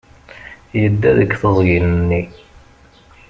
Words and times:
Yedda 0.79 1.09
deg 1.17 1.31
teẓgi-nni. 1.41 2.23